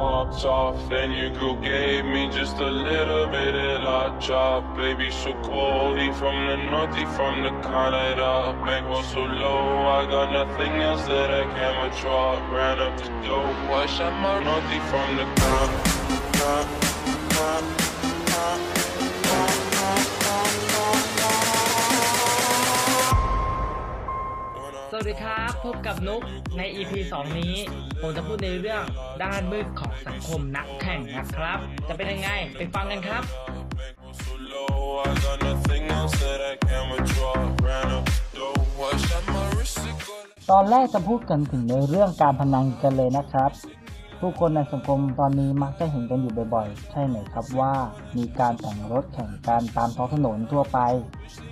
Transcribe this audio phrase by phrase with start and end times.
[0.00, 4.64] popped off, and your girl gave me just a little bit of la chop.
[4.74, 5.34] Baby, so
[5.94, 8.56] he from the north, he from the Canada.
[8.64, 12.40] Bankroll so low, I got nothing else that I can withdraw.
[12.50, 15.90] Ran up the dough, wash out my north, he from the Canada.
[25.02, 26.22] วัสดีครับ พบกับนุก
[26.58, 27.54] ใน EP 2 นี้
[28.00, 28.82] ผมจะพูดในเรื่อง
[29.22, 33.22] ด้านมืดของสังคมนักแข่งนะครับ จะเป็นยังไง ไปฟังกันครับ
[40.50, 43.50] ตอนแรกจะพูดกันถึงในเรื่องการพนันกันเลยนะครับ
[44.20, 47.72] ผู้คนในสังคมตอนนี้มักจะเห็นกันอยู่บ่อยๆ ใช่ไหมครับว่า
[48.16, 50.78] มีการแต่งรถแข่งกันตามท้องถนนทั่วไป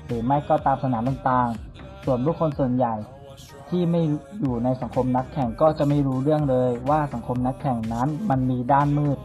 [0.06, 2.96] หรือไม่ก็ตามสนามต่างๆ ส่วนผู้คนส่วนใหญ่
[3.70, 4.02] ที่ไม่
[4.40, 9.18] อยู่ในสังคมนักแข่งก็จะไม่รู้เรื่องเลยว่าสังคมนักแข่งนั้นมันมีด้านมืด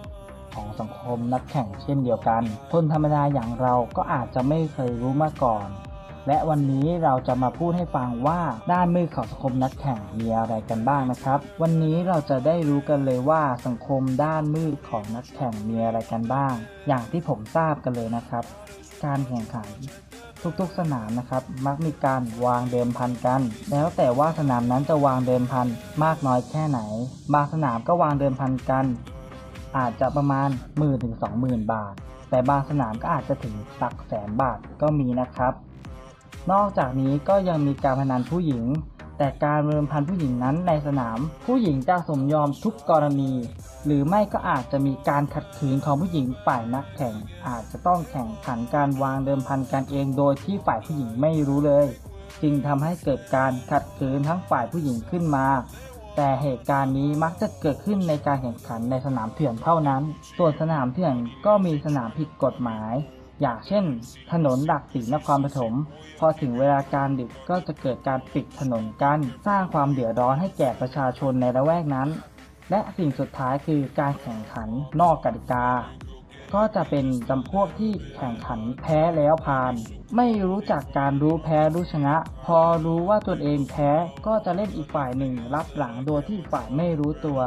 [0.55, 5.67] ของสังคมนักแข่งเช่นเดียวกัน คนธรรมดาอย่างเราก็อาจจะไม่เคยรู้มาก่อน
[6.27, 8.39] และวันนี้เราจะมาพูดให้ฟังว่า
[8.71, 16.53] ด้านมืดของสังคมนักแข่งมีอะไรกันบ้างนะครับ วันนี้เราจะได้รู้กันเลยว่าสังคมด้านมืดของนักแข่งมีอะไรกันบ้าง
[16.87, 18.43] อย่างที่ผมทราบกันเลยนะครับ
[19.05, 19.69] การแข่งขัน
[20.59, 23.41] ทุกๆสนามนะครับมักมีการวางเดิมพันกัน
[23.71, 25.67] แล้วแต่ว่าสนามนั้นจะวางเดิมพัน
[26.03, 26.79] มากน้อยแค่ไหน
[27.33, 28.85] บางสนามก็วางเดิมพันกัน
[29.77, 31.93] อาจจะประมาณหมื่นถึงสองหมื่นบาท
[32.29, 35.53] แต่บางสนามก็อาจจะถึงหลักแสนบาทก็มีนะครับ
[36.51, 38.63] นอกจากนี้ก็ยังมีการพนันผู้หญิง
[39.17, 43.33] แต่การเดิมพันผู้หญิงนั้นในสนาม ผู้หญิงจะสมยอมทุกกรณี
[43.85, 47.15] หรือไม่ก็อาจจะมีการขัดขืนของผู้หญิงฝ่ายนักแข่ง
[47.47, 51.87] อาจจะต้องแข่งขันการวางเดิมพันกันเองโดยที่ฝ่ายผู้หญิงไม่รู้เลย
[52.41, 55.47] จึงทำให้เกิดการขัดขืนทั้งฝ่ายผู้หญิงขึ้นมา
[56.15, 60.03] แต่เหตุการณ์นี้มักจะเกิดขึ้นในการแข่งขันในสนามเถื่อนเท่านั้น
[60.37, 62.93] ส่วนสนามเถื่อนก็มีสนามผิดกฎหมาย
[63.43, 63.85] อย่างเช่น
[64.31, 65.73] ถนนหลักสีนครปฐม
[66.19, 72.09] พอถึงเวลาการดึกก็จะเกิดการปิดถนนกัน สร้างความเดือดร้อนให้แก่ประชาชนในละแวกนั้น
[72.71, 74.69] และสิ่งสุดท้ายคือการแข่งขัน
[75.01, 75.67] นอกกติกา
[76.53, 79.73] ก็จะเป็นจำพวกที่แข่งขันแพ้แล้วพาน
[80.17, 82.15] ไม่รู้จักการรู้แพ้รู้ชนะ
[82.45, 83.91] พอรู้ว่าตนเองแพ้
[84.27, 87.39] ก็จะเล่นอีกฝ่ายหนึ่งรับหลังโดยที่ฝ่ายไม่รู้ตัว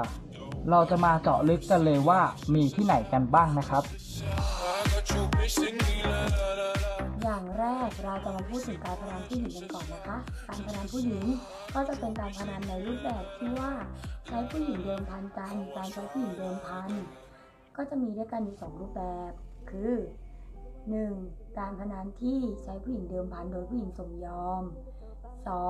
[0.71, 2.21] เราจะมาเจาะลึกกันเลยว่า
[2.55, 3.83] มีที่ไหนกันบ้างนะครับ
[7.23, 10.17] อย่างแรกเราจะมาพูดถึงการพนันผู้หญิงกันก่อนนะคะ
[10.49, 11.25] การพนันผู้หญิง
[11.75, 13.73] ก็จะเป็นการพนันในรูปแบบที่ว่า
[14.27, 16.91] ใช้ผู้หญิงเดิมพันกันการใช้ผู้หญิงเดิมพัน
[17.77, 19.33] ก็จะมีด้วยกันอยู่สองรูปแบบ
[19.71, 19.95] คือ
[20.95, 21.59] 1.
[21.59, 24.63] การพนันที่ใช้ผู้หญิงเดิมพันโดยผู้หญิงสมยอม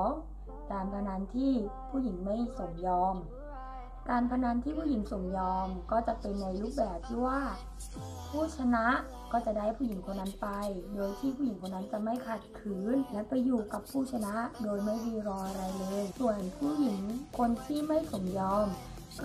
[0.01, 0.71] 2.
[0.71, 1.53] การพนันที่
[1.89, 3.15] ผู้หญิงไม่สมยอม
[4.09, 7.39] การพนันที่ผู้หญิงสมยอมก็จะเป็นในรูปแบบที่ว่า
[8.29, 8.85] ผู้ชนะ
[9.31, 10.47] ก็จะได้ผู้หญิงคนนั้นไป
[10.95, 17.01] โดยที่ผู้หญิงคนนั้นจะไม่ขัดขืน และไปอยู่กับผู้ชนะโดยไม่มีรออะไรเลย ส่วนผู้หญิง
[17.37, 18.67] คนที่ไม่สมยอม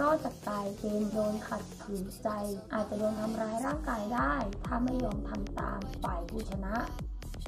[0.00, 2.28] ก็จะกลายเป็นโดนขัดขืนใจ
[2.72, 6.74] อาจจะโดนทำร้ายร่างกายได้ ถ้าไม่ยอมทำตามฝ่ายผู้ชนะ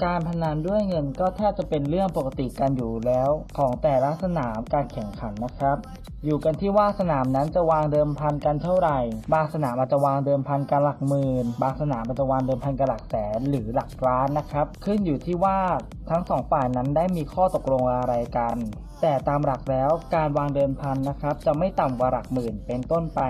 [0.02, 5.76] การพนันด้วยเงินก็แทบจะเป็นเรื่องปกติกันอยู่แล้วของแต่ละสนามการแข่งขันนะครับ
[6.24, 8.98] อยู่กันที่ว่าสนามนั้นจะวางเดิมพันกันเท่าไหร่
[9.34, 15.58] บางสนามอาจจะวางเดิมพันกันหลักหมื่น บางสนามอาจจะวางเดิมพันกันหลักแสนหรือหลักล้านนะครับ ขึ้นอยู่ที่ว่า
[16.10, 18.56] ทั้งสองฝ่ายนั้นได้มีข้อตกลงอะไรกัน
[19.02, 23.20] แต่ตามหลักแล้วการวางเดิมพันนะครับ จะไม่ต่ำกว่าหลักหมื่นเป็นต้นไป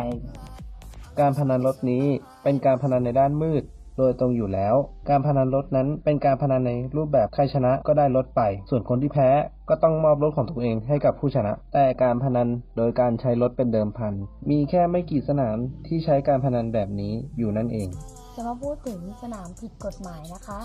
[1.19, 2.05] การพนันรถนี้
[2.43, 3.63] เป็นการพนันในด้านมืด
[3.99, 4.75] โดยตรงอยู่แล้ว
[5.09, 9.31] การพนันรถนั้นเป็นการพนันในรูปแบบใครชนะก็ได้รถไป ส่วนคนที่แพ้
[9.69, 14.15] ก็ต้องมอบรถของตัวเองให้กับผู้ชนะ แต่การพนันโดยการใช้รถเป็นเดิมพัน
[14.50, 15.56] มีแค่ไม่กี่สนาม
[15.87, 17.88] ที่ใช้การพนันแบบนี้อยู่นั่นเอง
[18.34, 20.61] จะมาพูดถึงสนามผิดกฎหมายนะคะ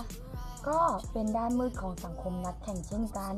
[0.68, 0.80] ก็
[1.12, 3.34] เป็นด้านมืดของสังคมนักแข่งเช่นกัน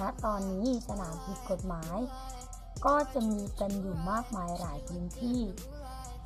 [0.00, 1.96] ณตอนนี้สนามผิดกฎหมาย
[2.86, 5.40] ก็จะมีกันอยู่มากมายหลายพื้นที่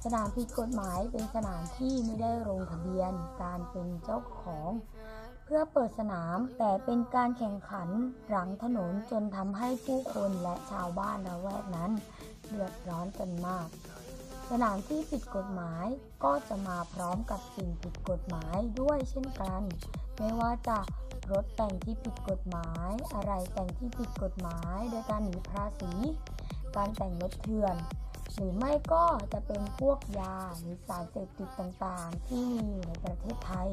[0.05, 3.13] สนามผิดกฎหมายเป็นสนามที่ไม่ได้ลงทะเบียน
[3.43, 4.71] การเป็นเจ้าของ
[5.45, 7.89] เพื่อเปิดสนามแต่เป็นการแข่งขัน
[8.29, 11.93] หลังถนนจนทำให้ผู้คนและชาวบ้านละแวกนั้น
[12.49, 13.69] เดือดร้อนกันมาก
[14.51, 15.87] สนามที่ผิดกฎหมาย
[16.25, 19.63] ก็จะมาพร้อมกับสิ่งผิดกฎหมายด้วยเช่นกัน
[20.19, 20.79] ไม่ว่าจะ
[21.31, 25.93] รถแต่งที่ผิดกฎหมาย อะไรแต่งที่ผิดกฎหมายโดยการหนีภาษี
[26.77, 27.77] การแต่งรถเถื่อน
[28.35, 33.71] หรือไม่ก็จะเป็นพวกยาหรือสารเสพติดต่างๆ ที่มีอยู่ในประเทศไทย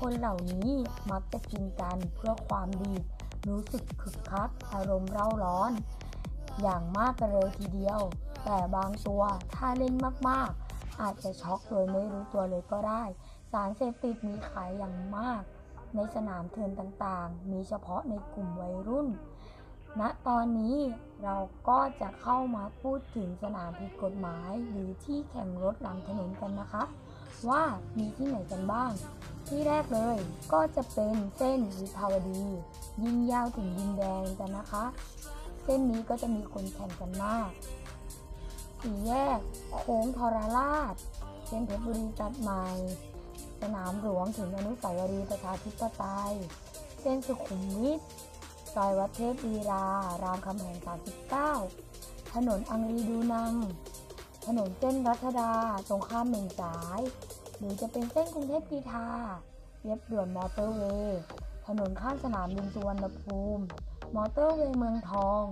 [0.00, 0.70] คนเหล่านี้
[1.10, 2.94] มักจะกินกันเพื่อความดี
[3.48, 5.72] รู้สึกคึกคัก อารมณ์เร่าร้อน
[6.62, 8.00] อย่างมากเลยทีเดียว
[8.44, 9.22] แต่บางตัว
[9.54, 9.94] ถ้าเล่น
[10.28, 13.02] มากๆ อาจจะช็อกโดยไม่รู้ตัวเลยก็ได้
[13.52, 15.42] สารเสพติดมีขายอย่างมาก
[15.94, 19.08] ในสนามเทินต่างๆ มีเฉพาะในกลุ่มวัยรุ่น
[20.00, 20.76] ณตอนนี้
[21.24, 21.36] เรา
[21.68, 26.84] ก็จะเข้ามาพูดถึงสนามผิดกฎหมาย หรือที่แข่งรถหลังถนนกันนะคะ
[27.48, 27.62] ว่า
[27.98, 28.92] มีที่ไหนกันบ้าง
[29.46, 30.16] ที่แรกเลย
[30.52, 32.42] ก็จะเป็นเส้นวิภาวดี
[33.02, 34.84] ยิงยาวถึงดินแดงกันนะคะ
[35.64, 37.50] เส้นนี้ก็จะมีคนแข่งกันมาก
[38.80, 39.38] สี่แยก
[39.76, 40.94] โค้งทรราช
[41.46, 42.66] เส้นเพชรบุรีตัดใหม่
[43.60, 46.34] สนามหลวงถึงอนุสาวรีย์ประชาธิปไตย
[47.00, 48.00] เส้นสุขุมวิท
[48.74, 49.86] ซอยวัดเทพวีรา
[50.22, 50.76] รามคำแหง
[51.56, 53.54] 39 ถนนอังรีดูนัง
[54.46, 55.52] ถนนเส้นรัชดา
[55.88, 57.00] ตรงข้ามเหม่งจ๋าย
[57.58, 59.08] หรือจะเป็นเส้นกรุงเทพกรีฑา
[59.82, 61.20] เลียบด่วนมอเตอร์เวย์
[61.66, 63.64] ถนนข้ามสนามบินสุวรรณภูมิ
[64.16, 65.42] มอเตอร์เวย์เมืองทอง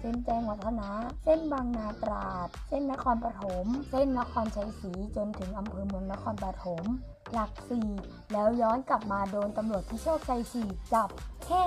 [0.00, 0.90] เส้นแจ้งวัฒนะ
[1.24, 6.84] เส้นบางนาตราด เส้นนครปฐม เส้นนครชัยศรีจนถึงอำเภอเมืองนครปฐม
[7.32, 7.88] หลักสี่
[8.32, 11.08] แล้วย้อนกลับมาโดนตำรวจที่โชคชัยสี่จับ
[11.44, 11.64] แค่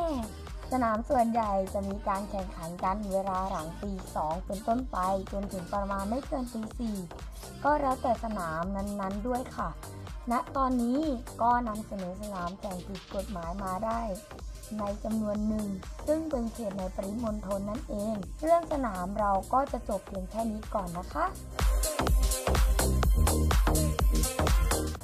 [0.71, 4.97] สนามส่วนใหญ่จะมีการแข่งขันกันเวลาหลังตีสองเป็นต้นไป
[5.31, 6.97] จนถึงประมาณไม่เกินตีสี่
[7.63, 9.69] ก็แล้วแต่สนามนั้นๆด้วยค่ะ
[10.31, 10.99] ณตอนนี้
[11.41, 14.01] ก็นำเสนอสนามแข่งผิดกฎหมายมาได้
[14.79, 15.67] ในจำนวนหนึ่ง
[16.07, 21.25] ซึ่งเป็นเขตในปริมณฑลนั่นเอง เรื่องสนามเราก็จะจบเพียงแค่นี้ก่อนนะคะ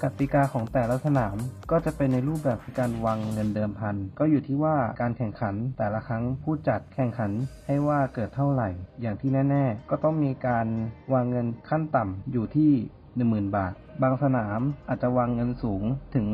[0.03, 1.37] กติกาของแต่ละสนาม
[1.71, 7.31] ก็จะเป็นในรูปแบบการวางเงินเดิมพัน ก็อยู่ที่ว่าการแข่งขันแต่ละครั้งผู้จัดแข่งขัน
[7.67, 8.69] ให้ว่าเกิดเท่าไหร่
[9.01, 10.67] อย่างที่แน่ ๆ ก็ต้องมีการ
[11.13, 12.71] วางเงินขั้นต่ำอยู่ที่
[13.13, 14.59] 10,000 บาท บางสนาม
[14.89, 15.83] อาจจะวางเงินสูง
[16.15, 16.27] ถึง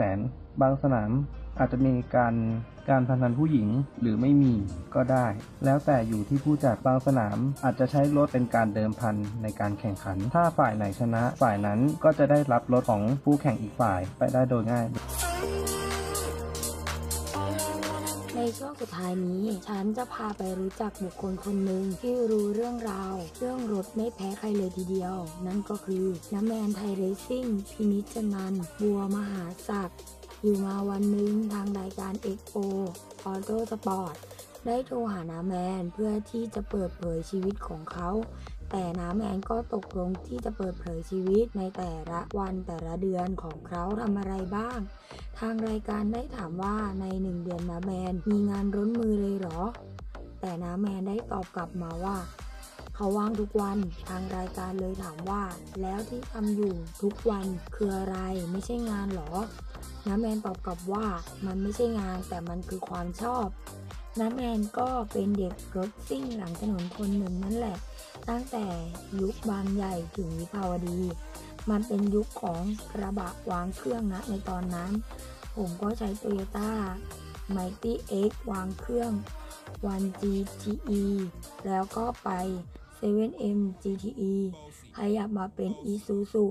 [0.00, 1.10] 200,000 บางสนาม
[1.60, 2.34] อาจจะมีการ
[2.90, 3.68] การพนันผู้หญิง
[4.00, 4.54] หรือไม่มี
[4.94, 5.26] ก็ได้
[5.64, 14.86] แล้วแต่อยู่ที่ผู้จัดบางสนาม อาจจะใช้รถเป็นการเดิมพันในการแข่งขัน ถ้าฝ่ายไหนชนะ ฝ่ายนั้นก็จะได้รับรถของผู้แข่งอีกฝ่ายไปได้โดยง่าย
[18.36, 25.16] ในช่วงสุดท้ายนี้ ฉันจะพาไปรู้จักบุคคลคนหนึ่งที่รู้เรื่องราว เรื่องรถไม่แพ้ใครเลยทีเดียว
[25.46, 30.00] นั่นก็คือน้าแมนไทย Racing พินิจจนันท์บัวมหาศักดิ์
[30.42, 34.14] อยู่มาวันหนึ่งทางรายการ XO Autosport
[34.66, 38.10] ได้โทรหาน้าแมนเพื่อที่จะเปิดเผยชีวิตของเขา
[38.70, 44.78] แต่น้าแมนก็ตกลงที่จะเปิดเผยชีวิตในแต่ละวันแต่ละเดือนของเขาทำอะไรบ้าง
[45.38, 49.60] ทางรายการได้ถามว่าในหนึ่งเดือนน้าแมนมีงานร้นมือเลยเหรอ
[50.40, 52.16] แต่น้าแมนได้ตอบกลับมาว่า
[53.02, 55.42] เขาว่างทุกวัน ทางรายการเลยถามว่า
[55.80, 58.16] แล้วที่ทำอยู่ทุกวันคืออะไร
[58.50, 59.30] ไม่ใช่งานหรอ
[60.06, 61.06] น้าแมนตอบกลับว่า
[61.46, 63.46] มันไม่ใช่งานแต่มันคือความชอบ
[64.18, 67.78] น้าแมนก็เป็นเด็กรถซิ่งหลังถนนคนหนึ่งนั่นแหละ
[68.28, 68.66] ตั้งแต่
[69.20, 71.00] ยุคบางใหญ่ถึงวิภาวดี
[71.70, 72.62] มันเป็นยุคของ
[72.92, 74.90] กระบะวางเครื่องนะในตอนนั้น
[75.56, 76.70] ผมก็ใช้ Toyota
[77.54, 77.92] Mighty
[78.28, 79.12] X วางเครื่อง
[79.82, 81.02] 1 GTE
[81.66, 82.30] แล้วก็ไป
[83.00, 84.34] 7M GTE
[84.96, 86.44] ขยับมาเป็น Isuzu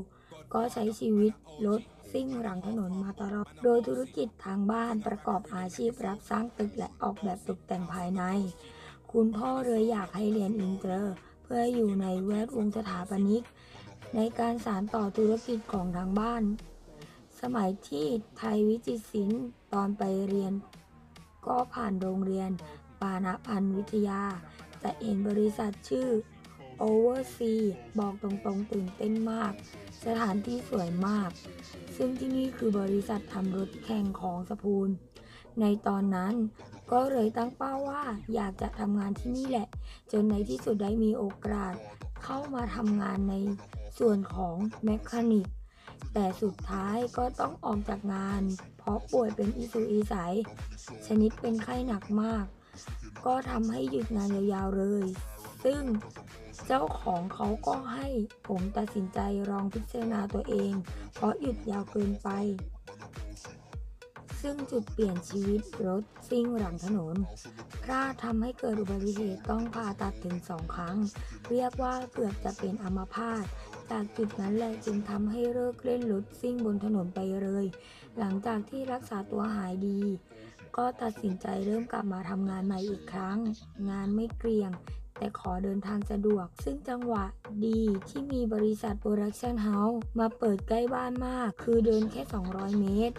[0.54, 1.34] ก็ใช้ชีวิต
[1.68, 1.82] รถ
[2.12, 8.24] ซิ่งหลังถนนมาตลอด โดยธุรกิจทางบ้านประกอบอาชีพรับสร้างตึกและออกแบบตกแต่งภายใน
[9.12, 11.14] คุณพ่อเลยอยากให้เรียน interior
[11.44, 13.44] เพื่ออยู่ในแวดวงสถาปนิก
[14.16, 16.44] ในการสานต่อธุรกิจของทางบ้าน
[17.42, 18.06] สมัยที่
[18.38, 20.54] ไทยวิจิตรศิลป์ตอนไปเรียน
[21.46, 22.50] ก็ผ่านโรงเรียน
[23.02, 24.22] ปานะพันวิทยา
[24.80, 26.08] แต่เห็นบริษัทชื่อ
[26.82, 27.60] Oversea
[28.00, 29.54] บอกตรงๆตื่นเต้นมาก
[30.06, 31.32] สถานที่สวยมาก
[31.98, 34.90] ซึ่งที่นี่คือบริษัททำรถแข่งของสปูล
[35.62, 36.34] ในตอนนั้น
[36.92, 39.68] ก็เลยตั้งเป้าว่าอยากจะทำงานที่นี่แหละ
[40.12, 41.74] จนในที่สุดได้มีโอกาส
[42.24, 43.36] เข้ามาทำงานใน
[44.00, 45.48] ส่วนของแมคานิก
[46.14, 48.42] แต่สุดท้ายก็ต้องออกจากงาน
[48.78, 50.34] เพราะป่วยเป็นอิสุอีใสย
[51.08, 52.46] ชนิดเป็นไข้หนักมาก
[53.26, 55.06] ก็ทำให้หยุดงานยาวๆเลย
[55.64, 55.82] ซึ่ง
[56.68, 58.08] เจ้าของเขาก็ให้
[58.48, 60.74] ผมตัดสินใจลองพิจารณาตัวเอง
[61.14, 62.30] เพราะหยุดยาวเกินไป
[64.42, 67.16] ซึ่งจุดเปลี่ยนชีวิตรถซิ่งหลังถนน
[67.84, 70.98] พลาดทำให้เกิดอุบัติเหตุต้องผ่าตัดถึงสองครั้ง
[71.50, 73.46] เรียกว่าเกือบจะเป็นอัมพาต
[73.92, 77.66] จากจุดนั้นแหละจึงทำให้เลิกเล่นรถซิ่งบนถนนไปเลย
[78.20, 80.02] หลังจากที่รักษาตัวหายดี
[80.78, 83.38] ก็ตัดสินใจเริ่มกลับมาทำงานใหม่อีกครั้ง
[83.90, 84.72] งานไม่เกี่ยง
[85.20, 87.26] แต่ขอเดินทางสะดวก ซึ่งจังหวะ
[87.66, 92.22] ดีที่มีบริษัท production house มาเปิดใกล้บ้านมาก คือเดินแค่
[92.52, 93.16] 200 เมตร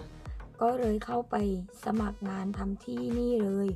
[0.60, 1.36] ก็เลยเข้าไป
[1.84, 3.68] สมัครงานทำที่นี่เลย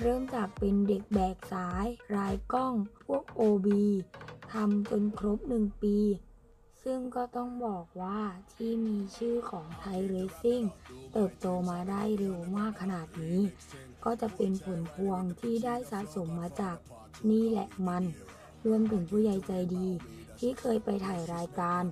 [0.00, 3.68] เริ่มจากเป็นเด็กแบกสาย รายกล้อง พวก OB
[4.52, 5.98] ทำจนครบ 1 ปี
[6.84, 8.20] ซึ่งก็ต้องบอกว่า
[8.52, 10.62] ที่มีชื่อของไทยเรซิ่ง
[11.12, 13.40] เติบโตมาได้เร็วมากขนาดนี้
[14.04, 16.76] ก็จะเป็นผลพวงที่ได้สะสมมาจาก
[17.30, 18.04] นี่แหละมัน
[18.66, 19.88] รวมถึงผู้ใหญ่ใจดี
[20.38, 21.82] ที่เคยไปถ่ายรายการ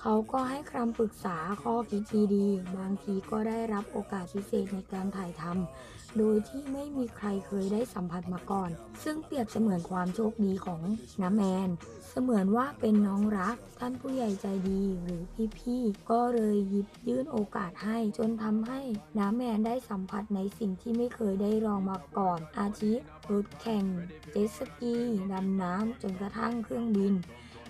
[0.00, 2.02] เขาก็ให้คำปรึกษาข้อคิด
[2.34, 8.70] ดีๆ บางทีก็ได้รับโอกาสพิเศษในการถ่ายทำ โดยที่ไม่มีใครเคยได้สัมผัสมาก่อน
[9.02, 10.80] ซึ่งเปรียบเสมือนความโชคดีของ
[11.22, 11.68] น้าแมน
[12.10, 15.22] เสมือนว่าเป็นน้องรัก ท่านผู้ใหญ่ใจดีหรือ
[15.58, 18.80] พี่ๆ ก็เลยหยิบยื่นโอกาสให้ จนทำให้
[19.18, 22.92] น้าแมนได้สัมผัสในสิ่งที่ไม่เคยได้ลองมาก่อน อาทิ
[23.32, 23.84] รถแข่ง
[24.32, 24.96] เจ็ตสกี
[25.32, 27.14] ดำน้ำ จนกระทั่งเครื่องบิน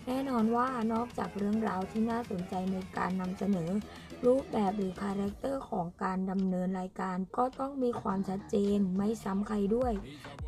[0.07, 3.71] แน่นอนว่านอกจากเรื่องราวที่น่าสนใจในการนำเสนอ
[4.25, 9.93] รูปแบบหรือ character ของการดำเนินรายการก็ต้องมีความชัดเจนไม่ซ้ำใครด้วย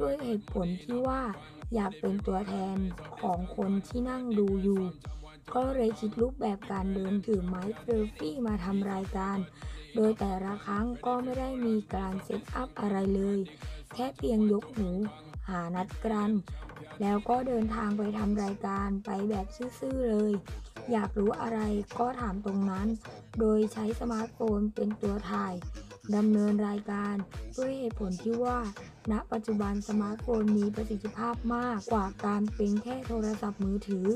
[0.01, 1.23] ด้วยเหตุผลที่ว่า
[1.75, 2.77] อยากเป็นตัวแทน
[3.21, 4.83] ของคนที่นั่งดูอยู่
[5.55, 9.39] ก็เลยคิดรูปแบบการเดินถือไม้เซลฟี่มาทำรายการ
[9.95, 13.39] โดยแต่ละครั้งก็ไม่ได้มีการ setup อะไรเลย
[13.95, 14.91] แค่เพียงยกหู
[15.49, 16.31] หานัดกัน
[17.01, 19.47] แล้วก็เดินทางไปทำรายการไปแบบ
[19.81, 20.33] ซื่อๆเลย
[20.93, 21.61] อยากรู้อะไร
[21.99, 22.89] ก็ถามตรงนั้น
[23.39, 25.55] โดยใช้สมาร์ทโฟนเป็นตัวถ่าย
[26.17, 27.15] ดำเนินรายการ
[27.59, 28.59] ด้วยเหตุผลที่ว่า
[29.11, 34.07] ณ ปัจจุบันสมาร์ทโฟนมีประสิทธิภาพมากกว่าการเป็นแค่โทรศัพท์มือถือ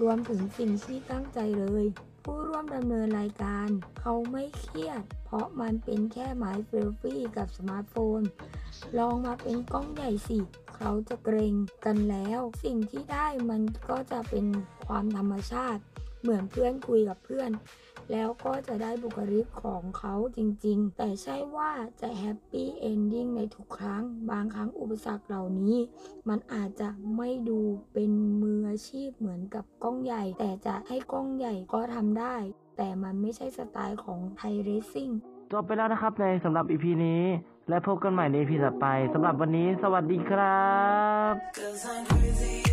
[0.00, 1.84] รวมถึงสิ่งที่ตั้งใจเลย
[2.24, 3.68] ผู้ร่วมดำเนินรายการ
[4.00, 8.22] เขาไม่เครียด เพราะมันเป็นแค่ไม้เซลฟี่กับสมาร์ทโฟน
[8.98, 10.38] ลองมาเป็นกล้องใหญ่สิ
[10.76, 11.54] เขาจะเกร็ง
[11.84, 14.46] กันแล้ว สิ่งที่ได้มันก็จะเป็น
[14.86, 15.82] ความธรรมชาติ
[16.20, 17.50] เหมือนเพื่อนคุยกับเพื่อน
[18.12, 21.70] แล้วก็จะได้บุคลิกของเขาจริงๆ แต่ใช่ว่า
[22.00, 25.76] จะ happy ending ในทุกครั้ง บางครั้งอุปสรรคเหล่านี้
[26.28, 27.60] มันอาจจะไม่ดู
[27.92, 32.36] เป็นมืออาชีพเหมือนกับกล้องใหญ่ แต่จะให้กล้องใหญ่ก็ทำได้
[32.78, 35.08] แต่มันไม่ใช่สไตล์ของไทยเรซซิ่ง
[35.52, 37.22] จบไปแล้วนะครับในสำหรับ EP นี้
[37.68, 40.68] และพบกันใหม่ใน EP ต่อไปสำหรับวันนี้ สวัสดีครั
[41.30, 42.67] บ Cause I'm crazy